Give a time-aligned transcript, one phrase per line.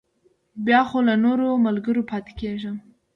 [0.65, 2.75] بیا خو له نورو ملګرو پاتې کېږم.